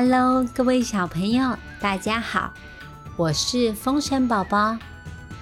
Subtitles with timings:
[0.00, 2.54] Hello，各位小朋友，大家好，
[3.16, 4.78] 我是风神宝宝。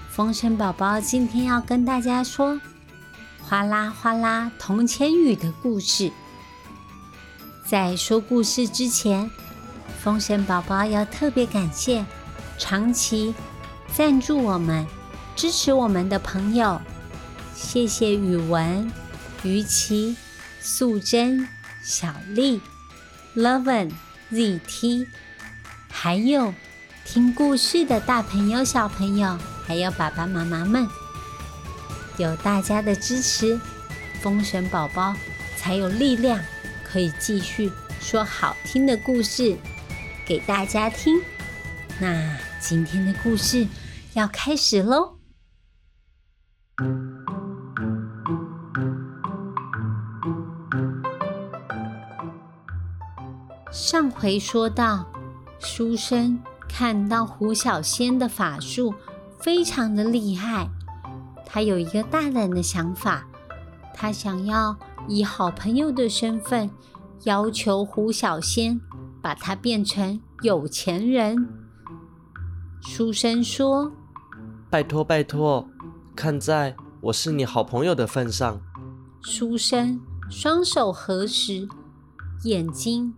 [0.09, 2.55] 风神宝宝今天要跟大家说
[3.43, 6.11] 《哗啦哗啦铜钱雨》的故事。
[7.67, 9.31] 在说故事之前，
[10.03, 12.07] 风神宝宝要特别感谢
[12.57, 13.35] 长期
[13.93, 14.87] 赞助我们、
[15.35, 16.81] 支持我们的朋友，
[17.55, 18.91] 谢谢语文、
[19.43, 20.17] 于琪、
[20.63, 21.47] 素贞、
[21.83, 22.63] 小丽、
[23.37, 23.93] Loven。
[24.33, 25.07] ZT，
[25.89, 26.53] 还有
[27.05, 30.89] 听故事的大朋友、小朋友，还有爸爸妈妈们，
[32.19, 33.61] 有大家的支持，
[34.21, 35.15] 风神宝宝
[35.57, 36.41] 才有力量
[36.85, 37.71] 可以继续
[38.01, 39.57] 说好听的故事
[40.27, 41.21] 给大家听。
[42.01, 43.67] 那今天的故事
[44.15, 45.19] 要开始喽。
[53.77, 55.05] 上回说到，
[55.59, 58.95] 书生看到胡小仙的法术
[59.39, 60.67] 非常的厉害，
[61.45, 63.29] 他有一个大胆的想法，
[63.93, 64.75] 他想要
[65.07, 66.71] 以好朋友的身份
[67.25, 68.81] 要求胡小仙
[69.21, 71.47] 把他变成有钱人。
[72.81, 73.93] 书生说
[74.71, 75.69] ：“拜托拜托，
[76.17, 78.59] 看在我是你好朋友的份上。”
[79.21, 80.01] 书生
[80.31, 81.69] 双手合十，
[82.45, 83.15] 眼睛。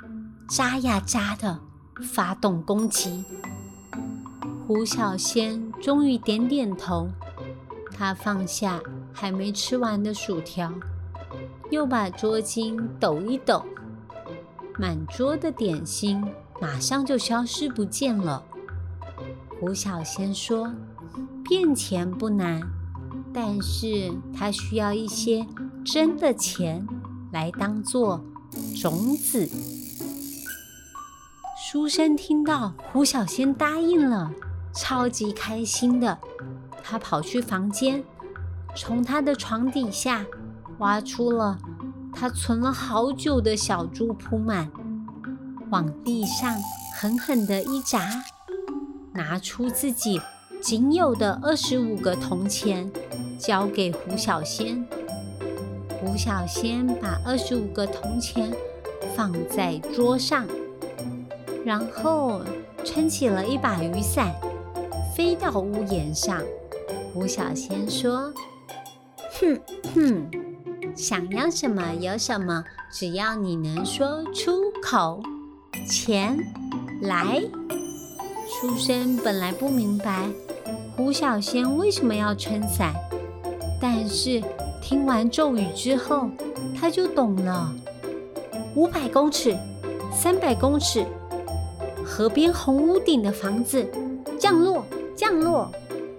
[0.48, 1.60] 扎呀扎的
[2.00, 3.22] 发动攻击，
[4.66, 7.06] 胡小仙终于点点头。
[7.92, 8.80] 他放下
[9.12, 10.72] 还没吃完的薯条，
[11.70, 13.62] 又把桌巾抖一抖，
[14.78, 16.24] 满桌的点心
[16.62, 18.42] 马上就消失不见了。
[19.60, 20.72] 胡小仙说
[21.44, 22.62] ：“变钱不难，
[23.34, 25.46] 但是他需要一些
[25.84, 26.86] 真的钱
[27.32, 28.24] 来当做
[28.80, 29.46] 种子。”
[31.70, 34.30] 书生听到胡小仙答应了，
[34.72, 36.16] 超级开心的。
[36.82, 38.02] 他跑去房间，
[38.74, 40.24] 从他的床底下
[40.78, 41.58] 挖出了
[42.10, 44.70] 他存了好久的小猪铺满，
[45.68, 46.56] 往地上
[46.98, 48.24] 狠狠的一砸，
[49.12, 50.22] 拿出自己
[50.62, 52.90] 仅有的二十五个铜钱，
[53.38, 54.88] 交给胡小仙。
[56.00, 58.50] 胡小仙把二十五个铜钱
[59.14, 60.46] 放在桌上。
[61.68, 62.40] 然后
[62.82, 64.34] 撑起了一把雨伞，
[65.14, 66.40] 飞到屋檐上。
[67.12, 68.32] 胡小仙说
[69.38, 69.60] ：“哼
[69.92, 70.30] 哼，
[70.96, 75.20] 想要什么有什么，只要你能说出口。”
[75.86, 76.38] 钱
[77.02, 77.42] 来。
[78.48, 80.26] 书生本来不明白
[80.96, 82.94] 胡小仙为什么要撑伞，
[83.78, 84.42] 但是
[84.80, 86.30] 听完咒语之后，
[86.74, 87.74] 他就懂了。
[88.74, 89.54] 五百公尺，
[90.10, 91.04] 三百公尺。
[92.08, 93.86] 河边红屋顶的房子
[94.40, 95.70] 降落，降落。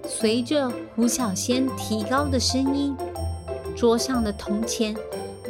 [0.07, 2.95] 随着胡小仙提高的声音，
[3.75, 4.95] 桌上的铜钱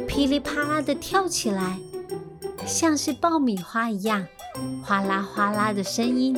[0.08, 1.78] 噼里啪啦地跳起来，
[2.66, 4.26] 像是爆米花一样，
[4.82, 6.36] 哗啦哗啦的声音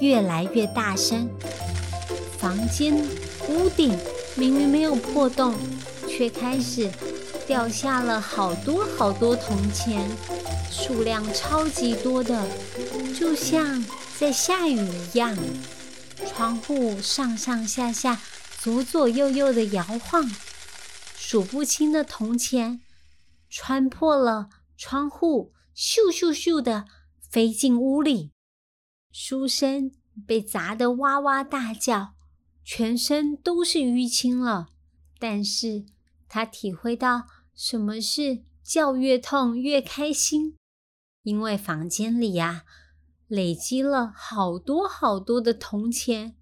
[0.00, 1.28] 越来越大声。
[2.38, 2.96] 房间
[3.48, 3.96] 屋顶
[4.34, 5.54] 明明没有破洞，
[6.08, 6.90] 却开始
[7.46, 10.00] 掉下了好多好多铜钱。
[10.74, 12.48] 数量超级多的，
[13.14, 13.84] 就像
[14.18, 15.36] 在下雨一样。
[16.26, 18.18] 窗户上上下下、
[18.58, 20.28] 左左右右的摇晃，
[21.14, 22.80] 数不清的铜钱
[23.50, 26.86] 穿破了窗户，咻咻咻的
[27.30, 28.30] 飞进屋里。
[29.12, 29.92] 书生
[30.26, 32.14] 被砸得哇哇大叫，
[32.64, 34.68] 全身都是淤青了。
[35.18, 35.84] 但是
[36.28, 37.24] 他体会到
[37.54, 40.56] 什么是叫越痛越开心。
[41.22, 42.62] 因为房间里呀，
[43.28, 46.34] 累积了好多好多的铜钱，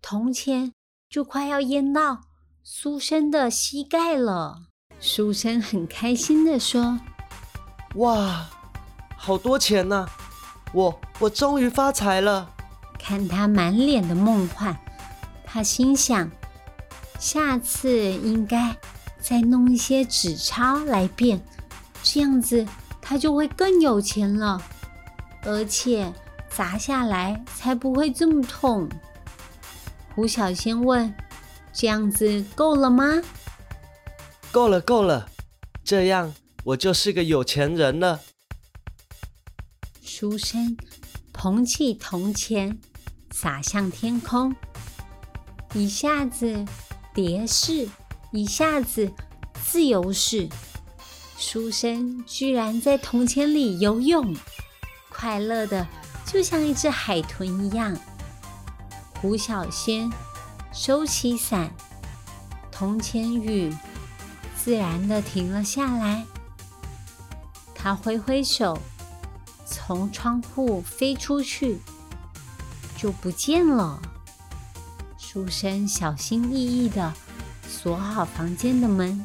[0.00, 0.72] 铜钱
[1.10, 2.22] 就快要淹到
[2.64, 4.68] 书生的膝盖了。
[4.98, 6.98] 书生很开心的说
[7.96, 8.48] ：“哇，
[9.16, 10.08] 好多钱呐！
[10.72, 12.50] 我我终于发财了！”
[12.98, 14.76] 看他满脸的梦幻，
[15.44, 16.30] 他心想：
[17.20, 18.76] 下次应该
[19.20, 21.40] 再弄一些纸钞来变，
[22.02, 22.66] 这样子。
[23.08, 24.62] 他就会更有钱了，
[25.42, 26.12] 而且
[26.50, 28.86] 砸下来才不会这么痛。
[30.14, 31.14] 胡小仙问
[31.72, 33.22] ：“这样子够了吗
[34.52, 35.26] ？”“够了，够了，
[35.82, 36.34] 这样
[36.64, 38.20] 我就是个有钱人了。”
[40.04, 40.76] 书生
[41.32, 42.78] 捧起铜钱，
[43.30, 44.54] 撒向天空，
[45.72, 46.62] 一下子
[47.14, 47.88] 蝶式，
[48.32, 49.10] 一下子
[49.64, 50.46] 自由式。
[51.40, 54.34] 书生居然在铜钱里游泳，
[55.08, 55.86] 快乐的，
[56.26, 57.96] 就像一只海豚一样。
[59.14, 60.10] 胡小仙
[60.72, 61.70] 收起伞，
[62.72, 63.72] 铜钱雨
[64.56, 66.26] 自然的停了下来。
[67.72, 68.76] 他挥挥手，
[69.64, 71.78] 从窗户飞出去，
[72.96, 74.02] 就不见了。
[75.16, 77.14] 书生小心翼翼的
[77.68, 79.24] 锁好房间的门，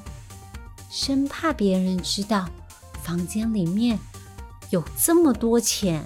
[0.95, 2.48] 生怕别人知道
[3.01, 3.98] 房间里面
[4.69, 6.06] 有这么多钱。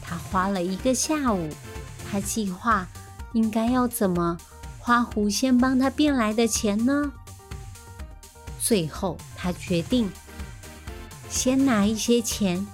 [0.00, 1.50] 他花了一个下午。
[2.08, 2.86] 他计划
[3.32, 4.38] 应该要怎么
[4.78, 7.10] 花狐仙帮他变来的钱呢？
[8.60, 10.08] 最后，他决定
[11.28, 12.64] 先拿一些钱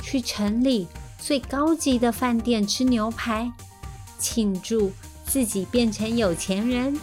[0.00, 0.86] 去城里
[1.18, 3.52] 最高级的饭店吃牛排，
[4.20, 4.92] 庆祝
[5.26, 6.96] 自己变成有钱人。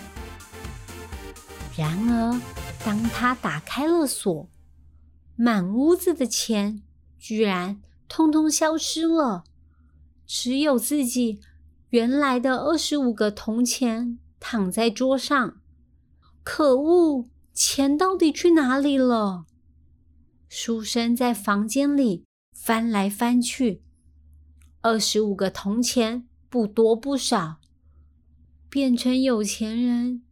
[1.76, 2.42] 然而，
[2.88, 4.50] 当他打开了锁，
[5.36, 6.84] 满屋子的钱
[7.20, 9.44] 居然通通消失了，
[10.26, 11.42] 只有自己。
[11.90, 15.60] 原来的二十五个铜钱躺在桌上，
[16.46, 17.26] 可恶！
[17.54, 19.46] 钱到底去哪里了？
[20.48, 22.24] 书生在房间里
[22.54, 23.84] 翻来翻去，
[24.80, 27.58] 二十五个铜钱不多不少，
[28.70, 30.24] 变成有钱人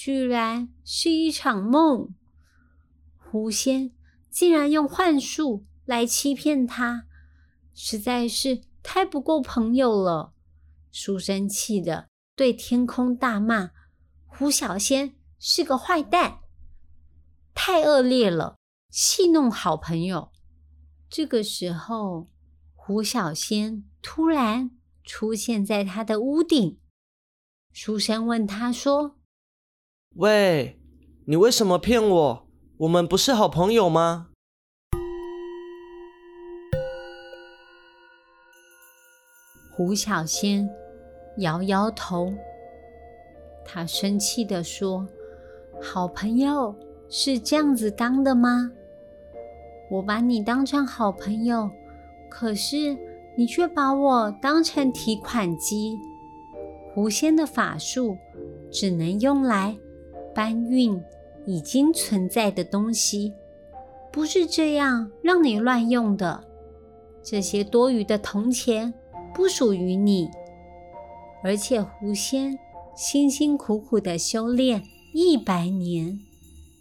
[0.00, 2.14] 居然是一场梦。
[3.16, 3.90] 狐仙
[4.30, 7.08] 竟然用幻术来欺骗他，
[7.74, 10.32] 实在是太不够朋友了。
[10.92, 12.06] 书生气的
[12.36, 13.72] 对天空大骂
[14.24, 16.42] ：“胡小仙是个坏蛋，
[17.52, 18.56] 太恶劣了，
[18.90, 20.30] 戏弄好朋友。”
[21.10, 22.28] 这个时候，
[22.76, 24.70] 胡小仙突然
[25.02, 26.78] 出现在他的屋顶。
[27.72, 29.17] 书生问他说
[30.18, 30.78] ：“喂，
[31.26, 32.48] 你为什么骗我？
[32.78, 34.30] 我们不是好朋友吗？”
[39.70, 40.68] 胡小仙
[41.36, 42.34] 摇摇头，
[43.64, 45.06] 他生气地说
[45.80, 46.74] ：“好朋友
[47.08, 48.72] 是这样子当的吗？
[49.88, 51.70] 我把你当成好朋友，
[52.28, 52.98] 可是
[53.36, 55.96] 你却把我当成提款机。
[56.92, 58.18] 狐仙的法术
[58.68, 59.78] 只能用来
[60.38, 61.02] 搬运
[61.46, 63.34] 已经存在的东西，
[64.12, 66.44] 不是这样让你乱用的。
[67.24, 68.94] 这些多余的铜钱。”
[69.34, 70.28] 不属于你，
[71.44, 72.58] 而且狐仙
[72.96, 74.82] 辛辛苦苦的修炼
[75.14, 76.18] 一百年，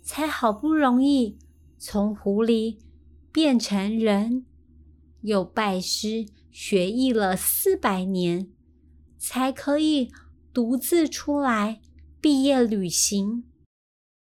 [0.01, 1.37] 才好不容易
[1.77, 2.77] 从狐狸
[3.31, 4.45] 变成人，
[5.21, 8.49] 又拜师学艺了四百年，
[9.19, 10.11] 才可以
[10.51, 11.79] 独自出来
[12.19, 13.43] 毕业旅行。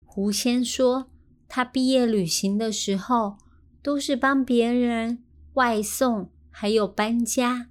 [0.05, 1.09] 狐仙说，
[1.47, 3.37] 他毕业旅行的时候，
[3.81, 5.23] 都是帮别人
[5.53, 7.69] 外送，还有搬家。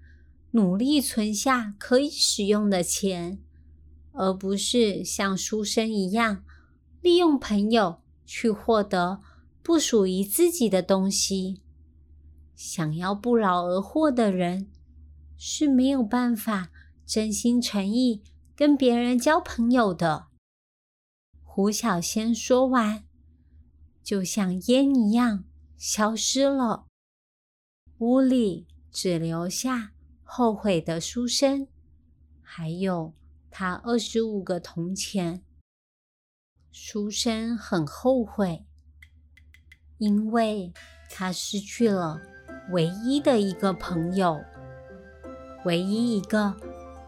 [0.51, 3.39] 努力存下可以使用的钱，
[4.13, 6.45] 而不是像书生一样
[7.01, 9.21] 利用朋友去获得
[9.63, 11.61] 不属于自己的东西。
[12.57, 14.69] 想要不劳而获的人
[15.37, 16.71] 是没有办法
[17.05, 18.23] 真心诚意
[18.57, 20.29] 跟别人交朋友的。
[21.43, 23.05] 胡小仙说完，
[24.03, 25.45] 就像烟一样
[25.77, 26.87] 消失了，
[27.99, 29.93] 屋里只留下。
[30.29, 31.69] 后悔的书生，
[32.43, 33.15] 还有
[33.51, 35.45] 他二十五个铜钱。
[36.73, 38.67] 书生很后悔，
[39.99, 40.73] 因为
[41.11, 42.21] 他失去了
[42.73, 44.43] 唯一的一个朋友，
[45.65, 46.57] 唯一一个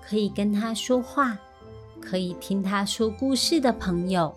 [0.08, 1.36] 可以跟他说话，
[2.00, 4.34] 可以听他说故事的朋友。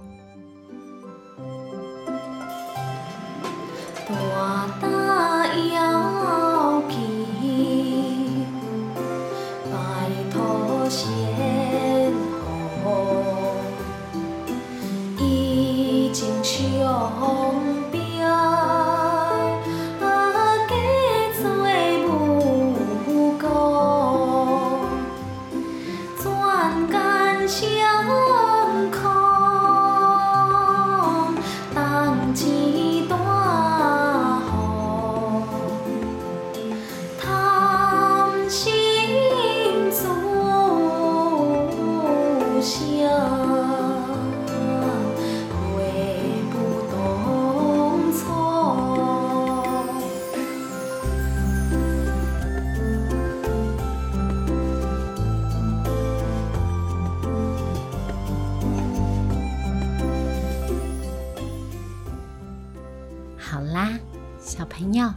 [64.44, 65.08] 小朋友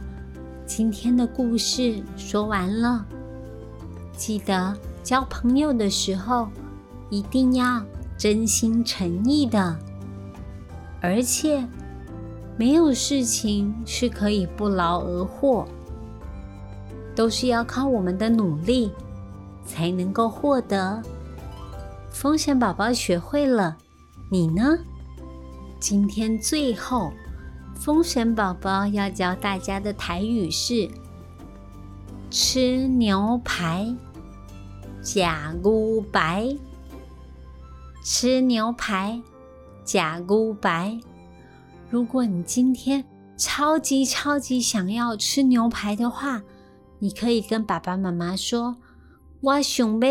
[0.67, 3.03] 今天的故事说完了。
[4.15, 6.47] 记得交朋友的时候
[7.09, 7.83] 一定要
[8.19, 9.75] 真心诚意的。
[11.01, 11.67] 而且
[12.55, 15.67] 没有事情是可以不劳而获。
[17.15, 18.91] 都是要靠我们的努力
[19.65, 21.01] 才能够获得。
[22.11, 23.75] 风险宝宝学会了
[24.29, 24.77] 你呢？
[25.79, 27.11] 今天最后
[27.75, 30.89] 风神宝宝要教大家的台语是
[32.31, 33.95] “吃牛排
[35.03, 36.55] 假菇白”。
[38.03, 39.21] 吃牛排
[39.83, 40.99] 假菇白。
[41.89, 43.03] 如果你今天
[43.37, 46.41] 超级超级想要吃牛排的话，
[46.97, 48.77] 你可以跟爸爸妈妈说
[49.41, 50.07] ：“我想要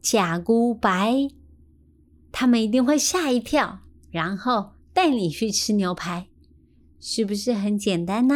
[0.00, 1.28] 假菇白。”
[2.32, 6.28] 他们一定会吓一跳，然后带你去吃牛排，
[7.00, 8.34] 是不是很简单呢？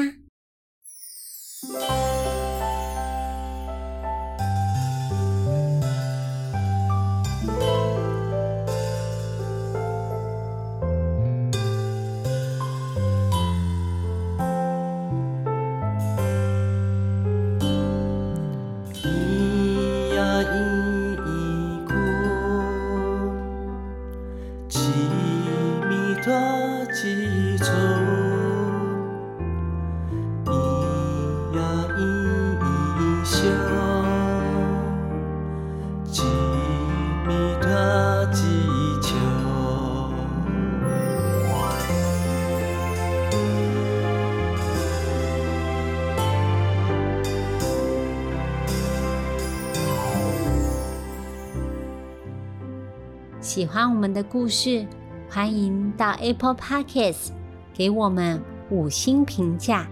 [53.54, 54.84] 喜欢我们的故事，
[55.30, 57.28] 欢迎到 Apple Podcasts
[57.72, 59.86] 给我们五星评价，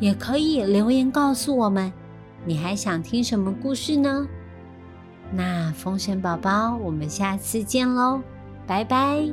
[0.00, 1.92] 也可以留言告诉我们，
[2.46, 4.26] 你还想听什么故事呢？
[5.30, 8.22] 那风神宝宝，我们下次见喽，
[8.66, 9.28] 拜拜。